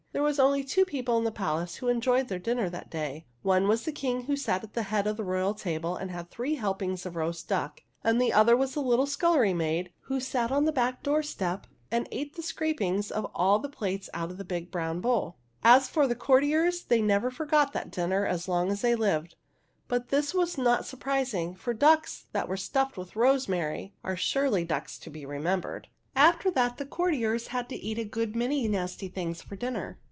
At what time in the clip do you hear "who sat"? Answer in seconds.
4.25-4.61, 10.01-10.51